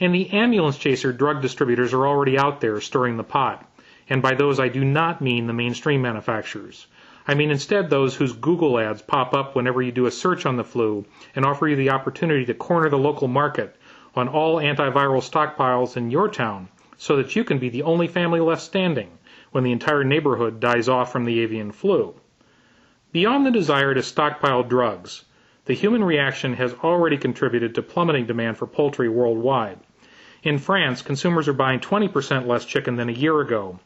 And 0.00 0.14
the 0.14 0.30
ambulance 0.30 0.76
chaser 0.76 1.12
drug 1.12 1.40
distributors 1.40 1.94
are 1.94 2.06
already 2.06 2.36
out 2.36 2.60
there 2.60 2.80
stirring 2.80 3.16
the 3.16 3.22
pot. 3.22 3.64
And 4.08 4.20
by 4.20 4.34
those 4.34 4.58
I 4.58 4.68
do 4.68 4.84
not 4.84 5.20
mean 5.20 5.46
the 5.46 5.52
mainstream 5.52 6.02
manufacturers. 6.02 6.86
I 7.26 7.34
mean 7.34 7.50
instead 7.50 7.88
those 7.88 8.16
whose 8.16 8.32
Google 8.32 8.78
ads 8.78 9.00
pop 9.00 9.32
up 9.32 9.54
whenever 9.54 9.80
you 9.80 9.92
do 9.92 10.06
a 10.06 10.10
search 10.10 10.44
on 10.44 10.56
the 10.56 10.64
flu 10.64 11.04
and 11.34 11.46
offer 11.46 11.68
you 11.68 11.76
the 11.76 11.90
opportunity 11.90 12.44
to 12.44 12.54
corner 12.54 12.88
the 12.90 12.98
local 12.98 13.28
market 13.28 13.76
on 14.14 14.28
all 14.28 14.56
antiviral 14.56 15.22
stockpiles 15.22 15.96
in 15.96 16.10
your 16.10 16.28
town 16.28 16.68
so 16.96 17.16
that 17.16 17.34
you 17.34 17.44
can 17.44 17.58
be 17.58 17.68
the 17.68 17.82
only 17.82 18.08
family 18.08 18.40
left 18.40 18.62
standing 18.62 19.10
when 19.52 19.64
the 19.64 19.72
entire 19.72 20.04
neighborhood 20.04 20.60
dies 20.60 20.88
off 20.88 21.12
from 21.12 21.24
the 21.24 21.40
avian 21.40 21.72
flu. 21.72 22.14
Beyond 23.12 23.46
the 23.46 23.50
desire 23.50 23.94
to 23.94 24.02
stockpile 24.02 24.64
drugs, 24.64 25.24
the 25.66 25.74
human 25.74 26.04
reaction 26.04 26.54
has 26.54 26.74
already 26.84 27.16
contributed 27.16 27.74
to 27.74 27.82
plummeting 27.82 28.26
demand 28.26 28.58
for 28.58 28.66
poultry 28.66 29.08
worldwide. 29.08 29.78
In 30.42 30.58
France, 30.58 31.00
consumers 31.00 31.48
are 31.48 31.54
buying 31.54 31.80
20% 31.80 32.46
less 32.46 32.66
chicken 32.66 32.96
than 32.96 33.08
a 33.08 33.12
year 33.12 33.40
ago, 33.40 33.80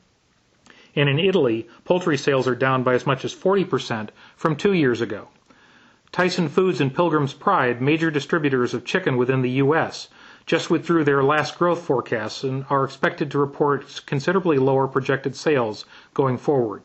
and 0.97 1.08
in 1.08 1.20
Italy, 1.20 1.68
poultry 1.85 2.16
sales 2.16 2.49
are 2.49 2.56
down 2.56 2.82
by 2.82 2.94
as 2.94 3.06
much 3.06 3.25
as 3.25 3.32
40% 3.32 4.08
from 4.35 4.56
two 4.56 4.73
years 4.73 5.00
ago. 5.00 5.28
Tyson 6.11 6.49
Foods 6.49 6.80
and 6.80 6.92
Pilgrim's 6.92 7.35
Pride, 7.35 7.80
major 7.80 8.11
distributors 8.11 8.75
of 8.75 8.85
chicken 8.85 9.16
within 9.16 9.42
the 9.42 9.62
U.S., 9.62 10.08
just 10.47 10.70
withdrew 10.70 11.04
their 11.04 11.23
last 11.23 11.56
growth 11.58 11.82
forecasts 11.82 12.42
and 12.42 12.64
are 12.70 12.82
expected 12.82 13.30
to 13.30 13.38
report 13.38 14.02
considerably 14.06 14.58
lower 14.58 14.88
projected 14.88 15.37
sales 15.37 15.85
going 16.14 16.38
forward. 16.38 16.82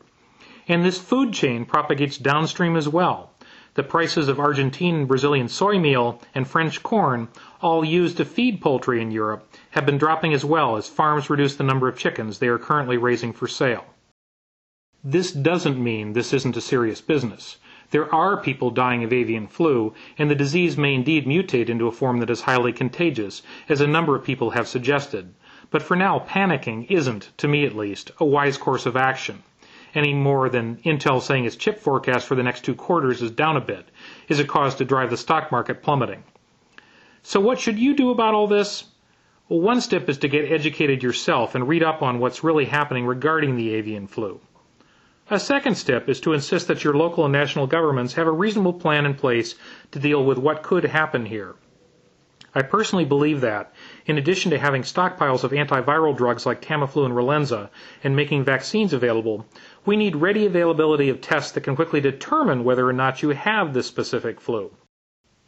And 0.68 0.84
this 0.84 1.00
food 1.00 1.32
chain 1.32 1.64
propagates 1.64 2.16
downstream 2.16 2.76
as 2.76 2.88
well. 2.88 3.30
The 3.74 3.82
prices 3.82 4.28
of 4.28 4.38
Argentine 4.38 4.94
and 4.94 5.08
Brazilian 5.08 5.48
soy 5.48 5.80
meal 5.80 6.22
and 6.32 6.46
French 6.46 6.80
corn, 6.84 7.26
all 7.60 7.84
used 7.84 8.16
to 8.18 8.24
feed 8.24 8.60
poultry 8.60 9.02
in 9.02 9.10
Europe, 9.10 9.48
have 9.72 9.84
been 9.84 9.98
dropping 9.98 10.32
as 10.32 10.44
well 10.44 10.76
as 10.76 10.88
farms 10.88 11.28
reduce 11.28 11.56
the 11.56 11.64
number 11.64 11.88
of 11.88 11.98
chickens 11.98 12.38
they 12.38 12.46
are 12.46 12.56
currently 12.56 12.96
raising 12.96 13.32
for 13.32 13.48
sale. 13.48 13.84
This 15.02 15.32
doesn't 15.32 15.82
mean 15.82 16.12
this 16.12 16.32
isn't 16.32 16.56
a 16.56 16.60
serious 16.60 17.00
business. 17.00 17.56
There 17.90 18.14
are 18.14 18.40
people 18.40 18.70
dying 18.70 19.02
of 19.02 19.12
avian 19.12 19.48
flu, 19.48 19.92
and 20.16 20.30
the 20.30 20.36
disease 20.36 20.78
may 20.78 20.94
indeed 20.94 21.26
mutate 21.26 21.68
into 21.68 21.88
a 21.88 21.92
form 21.92 22.20
that 22.20 22.30
is 22.30 22.42
highly 22.42 22.72
contagious, 22.72 23.42
as 23.68 23.80
a 23.80 23.88
number 23.88 24.14
of 24.14 24.22
people 24.22 24.50
have 24.50 24.68
suggested. 24.68 25.34
But 25.70 25.82
for 25.82 25.96
now, 25.96 26.20
panicking 26.20 26.86
isn't, 26.88 27.32
to 27.38 27.48
me 27.48 27.66
at 27.66 27.74
least, 27.74 28.12
a 28.20 28.24
wise 28.24 28.56
course 28.56 28.86
of 28.86 28.96
action. 28.96 29.42
Any 29.94 30.12
more 30.12 30.48
than 30.48 30.78
Intel 30.78 31.22
saying 31.22 31.44
its 31.44 31.54
chip 31.54 31.78
forecast 31.78 32.26
for 32.26 32.34
the 32.34 32.42
next 32.42 32.64
two 32.64 32.74
quarters 32.74 33.22
is 33.22 33.30
down 33.30 33.56
a 33.56 33.60
bit 33.60 33.88
is 34.28 34.40
a 34.40 34.44
cause 34.44 34.74
to 34.76 34.84
drive 34.84 35.10
the 35.10 35.16
stock 35.16 35.52
market 35.52 35.82
plummeting. 35.82 36.24
So 37.22 37.38
what 37.38 37.60
should 37.60 37.78
you 37.78 37.94
do 37.94 38.10
about 38.10 38.34
all 38.34 38.48
this? 38.48 38.84
Well, 39.48 39.60
one 39.60 39.80
step 39.80 40.08
is 40.08 40.18
to 40.18 40.28
get 40.28 40.50
educated 40.50 41.02
yourself 41.02 41.54
and 41.54 41.68
read 41.68 41.82
up 41.82 42.02
on 42.02 42.18
what's 42.18 42.42
really 42.42 42.64
happening 42.64 43.06
regarding 43.06 43.56
the 43.56 43.72
avian 43.74 44.08
flu. 44.08 44.40
A 45.30 45.38
second 45.38 45.76
step 45.76 46.08
is 46.08 46.20
to 46.22 46.32
insist 46.32 46.66
that 46.68 46.82
your 46.82 46.94
local 46.94 47.24
and 47.24 47.32
national 47.32 47.66
governments 47.66 48.14
have 48.14 48.26
a 48.26 48.32
reasonable 48.32 48.72
plan 48.72 49.06
in 49.06 49.14
place 49.14 49.54
to 49.92 49.98
deal 49.98 50.24
with 50.24 50.38
what 50.38 50.62
could 50.62 50.84
happen 50.84 51.26
here. 51.26 51.54
I 52.56 52.62
personally 52.62 53.04
believe 53.04 53.40
that, 53.40 53.72
in 54.06 54.16
addition 54.16 54.52
to 54.52 54.58
having 54.58 54.82
stockpiles 54.82 55.42
of 55.42 55.50
antiviral 55.50 56.16
drugs 56.16 56.46
like 56.46 56.62
Tamiflu 56.62 57.04
and 57.04 57.12
Relenza 57.12 57.68
and 58.04 58.14
making 58.14 58.44
vaccines 58.44 58.92
available, 58.92 59.44
we 59.86 59.96
need 59.96 60.16
ready 60.16 60.46
availability 60.46 61.08
of 61.08 61.20
tests 61.20 61.52
that 61.52 61.60
can 61.62 61.76
quickly 61.76 62.00
determine 62.00 62.64
whether 62.64 62.88
or 62.88 62.92
not 62.92 63.22
you 63.22 63.30
have 63.30 63.74
this 63.74 63.86
specific 63.86 64.40
flu. 64.40 64.70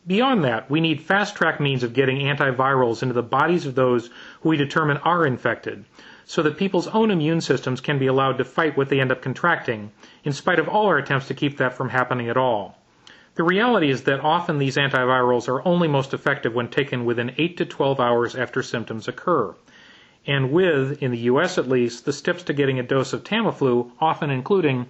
Beyond 0.06 0.44
that, 0.44 0.70
we 0.70 0.80
need 0.80 1.02
fast 1.02 1.34
track 1.34 1.58
means 1.58 1.82
of 1.82 1.92
getting 1.92 2.18
antivirals 2.18 3.02
into 3.02 3.14
the 3.14 3.22
bodies 3.22 3.66
of 3.66 3.74
those 3.74 4.10
who 4.40 4.50
we 4.50 4.56
determine 4.56 4.98
are 4.98 5.26
infected, 5.26 5.84
so 6.24 6.42
that 6.42 6.56
people's 6.56 6.86
own 6.88 7.10
immune 7.10 7.40
systems 7.40 7.80
can 7.80 7.98
be 7.98 8.06
allowed 8.06 8.38
to 8.38 8.44
fight 8.44 8.76
what 8.76 8.88
they 8.88 9.00
end 9.00 9.10
up 9.10 9.22
contracting, 9.22 9.90
in 10.22 10.32
spite 10.32 10.58
of 10.58 10.68
all 10.68 10.86
our 10.86 10.98
attempts 10.98 11.28
to 11.28 11.34
keep 11.34 11.56
that 11.56 11.74
from 11.74 11.88
happening 11.88 12.28
at 12.28 12.36
all. 12.36 12.78
The 13.36 13.42
reality 13.42 13.90
is 13.90 14.04
that 14.04 14.20
often 14.20 14.58
these 14.58 14.76
antivirals 14.76 15.48
are 15.48 15.66
only 15.66 15.88
most 15.88 16.14
effective 16.14 16.54
when 16.54 16.68
taken 16.68 17.04
within 17.04 17.34
8 17.36 17.56
to 17.56 17.64
12 17.64 18.00
hours 18.00 18.36
after 18.36 18.62
symptoms 18.62 19.08
occur. 19.08 19.54
And 20.26 20.52
with, 20.52 21.02
in 21.02 21.11
the 21.11 21.18
US 21.30 21.59
at 21.59 21.68
least, 21.68 22.04
the 22.04 22.12
steps 22.12 22.42
to 22.45 22.52
getting 22.52 22.78
a 22.78 22.83
dose 22.83 23.12
of 23.12 23.23
Tamiflu 23.23 23.90
often 24.00 24.30
including 24.30 24.87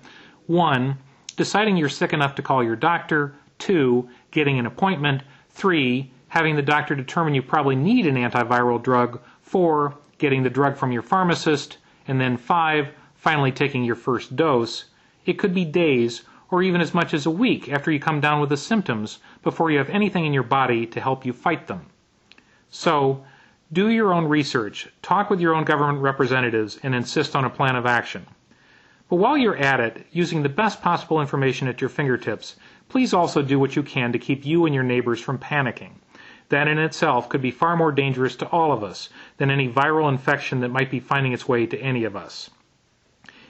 1. 0.47 0.99
Deciding 1.37 1.77
you're 1.77 1.89
sick 1.89 2.13
enough 2.13 2.35
to 2.37 2.43
call 2.43 2.65
your 2.65 2.77
doctor, 2.77 3.35
2. 3.59 4.09
Getting 4.31 4.59
an 4.59 4.67
appointment, 4.67 5.23
3. 5.51 6.11
Having 6.29 6.57
the 6.57 6.63
doctor 6.63 6.95
determine 6.95 7.35
you 7.35 7.43
probably 7.43 7.77
need 7.77 8.07
an 8.07 8.17
antiviral 8.17 8.83
drug, 8.83 9.21
4 9.43 9.95
getting 10.19 10.43
the 10.43 10.51
drug 10.51 10.77
from 10.77 10.93
your 10.93 11.03
pharmacist, 11.03 11.79
and 12.09 12.21
then 12.21 12.37
five, 12.37 12.91
finally 13.15 13.53
taking 13.53 13.85
your 13.85 13.95
first 13.97 14.37
dose, 14.37 14.85
it 15.25 15.35
could 15.35 15.55
be 15.55 15.65
days 15.65 16.23
or 16.51 16.63
even 16.63 16.81
as 16.81 16.95
much 16.95 17.13
as 17.13 17.27
a 17.27 17.31
week 17.31 17.69
after 17.69 17.91
you 17.91 17.99
come 17.99 18.21
down 18.21 18.41
with 18.41 18.49
the 18.49 18.57
symptoms 18.57 19.19
before 19.43 19.71
you 19.71 19.79
have 19.79 19.91
anything 19.91 20.25
in 20.25 20.33
your 20.33 20.45
body 20.45 20.87
to 20.87 21.01
help 21.01 21.27
you 21.27 21.33
fight 21.33 21.67
them. 21.67 21.87
So, 22.71 23.25
do 23.73 23.91
your 23.91 24.13
own 24.13 24.27
research, 24.27 24.89
talk 25.03 25.31
with 25.31 25.41
your 25.41 25.55
own 25.55 25.65
government 25.65 26.01
representatives, 26.01 26.79
and 26.83 26.95
insist 26.95 27.35
on 27.35 27.45
a 27.45 27.51
plan 27.51 27.77
of 27.77 27.87
action. 27.87 28.27
But 29.09 29.17
while 29.17 29.37
you're 29.37 29.57
at 29.57 29.81
it, 29.81 30.07
using 30.11 30.43
the 30.43 30.49
best 30.49 30.83
possible 30.83 31.21
information 31.21 31.69
at 31.69 31.81
your 31.81 31.91
fingertips, 31.91 32.57
Please 32.89 33.13
also 33.13 33.43
do 33.43 33.59
what 33.59 33.75
you 33.75 33.83
can 33.83 34.13
to 34.13 34.19
keep 34.19 34.47
you 34.47 34.65
and 34.65 34.73
your 34.73 34.85
neighbors 34.85 35.21
from 35.21 35.39
panicking. 35.39 35.95
That 36.51 36.69
in 36.69 36.79
itself 36.79 37.29
could 37.29 37.43
be 37.43 37.51
far 37.51 37.77
more 37.77 37.91
dangerous 37.91 38.37
to 38.37 38.49
all 38.51 38.73
of 38.73 38.85
us 38.85 39.09
than 39.39 39.51
any 39.51 39.69
viral 39.69 40.09
infection 40.09 40.61
that 40.61 40.71
might 40.71 40.91
be 40.91 41.01
finding 41.01 41.33
its 41.33 41.49
way 41.49 41.67
to 41.67 41.81
any 41.81 42.05
of 42.05 42.15
us. 42.15 42.49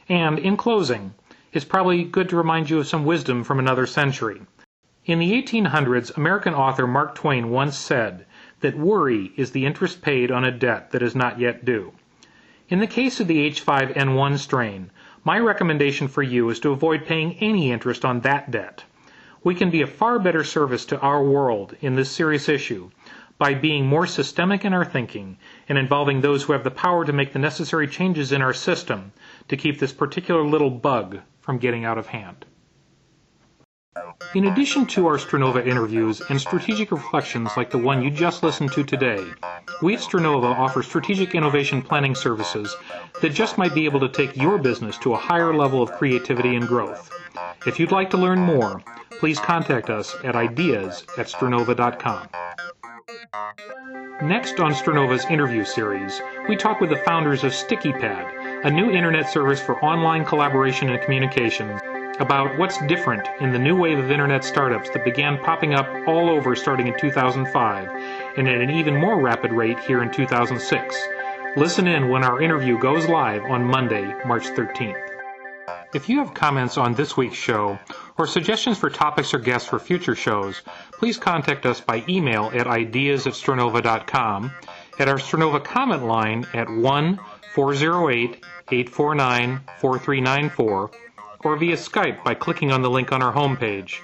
And 0.08 0.38
in 0.38 0.56
closing, 0.56 1.12
it's 1.52 1.66
probably 1.66 2.04
good 2.04 2.30
to 2.30 2.37
remind 2.37 2.70
you 2.70 2.78
of 2.78 2.87
some 2.87 3.04
wisdom 3.04 3.44
from 3.44 3.58
another 3.58 3.87
century. 3.87 4.40
In 5.04 5.18
the 5.18 5.32
1800s, 5.32 6.16
American 6.16 6.54
author 6.54 6.87
Mark 6.87 7.14
Twain 7.14 7.50
once 7.50 7.76
said 7.76 8.25
that 8.60 8.76
worry 8.76 9.32
is 9.36 9.50
the 9.50 9.66
interest 9.66 10.02
paid 10.02 10.30
on 10.30 10.44
a 10.44 10.50
debt 10.50 10.90
that 10.90 11.02
is 11.02 11.14
not 11.14 11.38
yet 11.38 11.64
due. 11.64 11.92
In 12.68 12.80
the 12.80 12.86
case 12.86 13.20
of 13.20 13.26
the 13.26 13.50
H5N1 13.50 14.38
strain, 14.38 14.90
my 15.25 15.38
recommendation 15.38 16.08
for 16.08 16.22
you 16.22 16.48
is 16.50 16.60
to 16.60 16.70
avoid 16.72 17.06
paying 17.06 17.34
any 17.40 17.70
interest 17.70 18.04
on 18.04 18.20
that 18.20 18.50
debt 18.50 18.84
we 19.46 19.54
can 19.54 19.70
be 19.70 19.80
a 19.80 19.86
far 19.86 20.18
better 20.18 20.42
service 20.42 20.84
to 20.84 20.98
our 20.98 21.22
world 21.22 21.76
in 21.80 21.94
this 21.94 22.10
serious 22.10 22.48
issue 22.48 22.90
by 23.38 23.54
being 23.54 23.86
more 23.86 24.04
systemic 24.04 24.64
in 24.64 24.72
our 24.72 24.84
thinking 24.84 25.38
and 25.68 25.78
involving 25.78 26.20
those 26.20 26.42
who 26.42 26.52
have 26.52 26.64
the 26.64 26.70
power 26.72 27.04
to 27.04 27.12
make 27.12 27.32
the 27.32 27.38
necessary 27.38 27.86
changes 27.86 28.32
in 28.32 28.42
our 28.42 28.52
system 28.52 29.12
to 29.46 29.56
keep 29.56 29.78
this 29.78 29.92
particular 29.92 30.42
little 30.42 30.70
bug 30.70 31.20
from 31.40 31.58
getting 31.58 31.84
out 31.84 31.96
of 31.96 32.08
hand. 32.08 32.44
In 34.34 34.46
addition 34.46 34.86
to 34.86 35.06
our 35.06 35.18
Stronova 35.18 35.66
interviews 35.66 36.20
and 36.28 36.40
strategic 36.40 36.90
reflections 36.90 37.50
like 37.56 37.70
the 37.70 37.78
one 37.78 38.02
you 38.02 38.10
just 38.10 38.42
listened 38.42 38.72
to 38.72 38.84
today, 38.84 39.24
we 39.82 39.94
at 39.94 40.00
Stronova 40.00 40.56
offer 40.56 40.82
strategic 40.82 41.34
innovation 41.34 41.82
planning 41.82 42.14
services 42.14 42.76
that 43.22 43.34
just 43.34 43.58
might 43.58 43.74
be 43.74 43.84
able 43.84 44.00
to 44.00 44.08
take 44.08 44.36
your 44.36 44.58
business 44.58 44.98
to 44.98 45.14
a 45.14 45.18
higher 45.18 45.54
level 45.54 45.82
of 45.82 45.92
creativity 45.92 46.56
and 46.56 46.66
growth. 46.66 47.10
If 47.66 47.78
you'd 47.78 47.92
like 47.92 48.10
to 48.10 48.16
learn 48.16 48.40
more, 48.40 48.82
please 49.18 49.38
contact 49.38 49.90
us 49.90 50.14
at 50.24 50.36
ideas 50.36 51.04
at 51.16 51.26
stronova.com. 51.26 52.28
Next 54.22 54.60
on 54.60 54.72
Stronova's 54.72 55.26
interview 55.26 55.64
series, 55.64 56.20
we 56.48 56.56
talk 56.56 56.80
with 56.80 56.90
the 56.90 56.96
founders 56.96 57.44
of 57.44 57.52
StickyPad, 57.52 58.64
a 58.64 58.70
new 58.70 58.90
internet 58.90 59.28
service 59.30 59.60
for 59.60 59.82
online 59.84 60.24
collaboration 60.24 60.88
and 60.88 61.02
communication, 61.02 61.78
about 62.20 62.58
what's 62.58 62.78
different 62.87 63.26
in 63.40 63.52
the 63.52 63.58
new 63.58 63.76
wave 63.76 63.99
of 63.99 64.11
internet 64.11 64.44
startups 64.44 64.90
that 64.90 65.04
began 65.04 65.38
popping 65.42 65.75
up 65.75 65.87
all 66.06 66.30
over 66.30 66.56
starting 66.56 66.87
in 66.87 66.99
2005 66.99 67.88
and 68.37 68.49
at 68.49 68.61
an 68.61 68.70
even 68.70 68.96
more 68.96 69.20
rapid 69.20 69.52
rate 69.52 69.78
here 69.80 70.02
in 70.02 70.11
2006. 70.12 71.08
Listen 71.56 71.87
in 71.87 72.08
when 72.08 72.25
our 72.25 72.40
interview 72.40 72.78
goes 72.78 73.08
live 73.08 73.42
on 73.44 73.64
Monday, 73.64 74.02
March 74.26 74.44
13th. 74.44 75.02
If 75.94 76.08
you 76.08 76.18
have 76.18 76.35
comments 76.35 76.76
on 76.76 76.94
this 76.94 77.16
week's 77.16 77.37
show 77.37 77.78
or 78.18 78.26
suggestions 78.26 78.76
for 78.76 78.90
topics 78.90 79.32
or 79.32 79.38
guests 79.38 79.68
for 79.68 79.78
future 79.78 80.14
shows, 80.14 80.61
please 80.92 81.16
contact 81.16 81.64
us 81.64 81.80
by 81.80 82.04
email 82.08 82.50
at 82.54 82.66
ideas 82.66 83.26
at 83.26 83.35
at 84.99 85.08
our 85.08 85.18
Stronova 85.18 85.64
comment 85.64 86.04
line 86.04 86.46
at 86.54 86.68
1 86.68 87.20
408 87.54 88.44
849 88.70 89.61
4394, 89.78 90.90
or 91.45 91.57
via 91.57 91.76
Skype 91.76 92.25
by 92.25 92.35
clicking 92.35 92.73
on 92.73 92.83
the 92.83 92.90
link 92.90 93.12
on 93.12 93.23
our 93.23 93.33
homepage. 93.33 94.00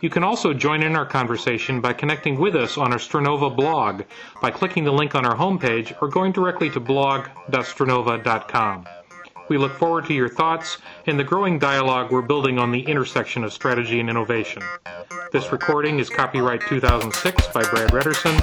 You 0.00 0.10
can 0.10 0.22
also 0.22 0.52
join 0.52 0.82
in 0.82 0.96
our 0.96 1.06
conversation 1.06 1.80
by 1.80 1.94
connecting 1.94 2.38
with 2.38 2.54
us 2.54 2.76
on 2.76 2.92
our 2.92 2.98
Stronova 2.98 3.56
blog 3.56 4.02
by 4.42 4.50
clicking 4.50 4.84
the 4.84 4.92
link 4.92 5.14
on 5.14 5.24
our 5.24 5.36
homepage 5.36 5.96
or 6.02 6.08
going 6.08 6.32
directly 6.32 6.68
to 6.70 6.80
blog.stronova.com. 6.80 8.86
We 9.48 9.58
look 9.58 9.72
forward 9.72 10.06
to 10.06 10.14
your 10.14 10.28
thoughts 10.28 10.78
and 11.06 11.18
the 11.18 11.24
growing 11.24 11.58
dialogue 11.58 12.10
we're 12.10 12.22
building 12.22 12.58
on 12.58 12.70
the 12.70 12.80
intersection 12.80 13.44
of 13.44 13.52
strategy 13.52 14.00
and 14.00 14.08
innovation. 14.08 14.62
This 15.32 15.52
recording 15.52 15.98
is 15.98 16.08
copyright 16.08 16.62
2006 16.62 17.48
by 17.48 17.62
Brad 17.62 17.90
Redderson, 17.90 18.40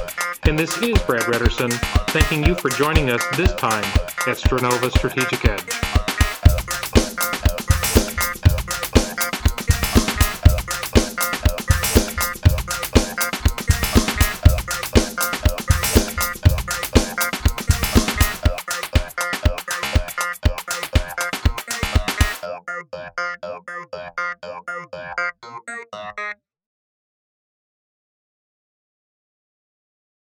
and 0.47 0.57
this 0.57 0.77
is 0.79 0.97
Brad 1.03 1.23
Redderson 1.23 1.71
thanking 2.09 2.43
you 2.43 2.55
for 2.55 2.69
joining 2.69 3.09
us 3.09 3.23
this 3.35 3.53
time 3.53 3.85
at 4.27 4.37
Stronova 4.37 4.91
Strategic 4.91 5.45
Edge. 5.45 5.90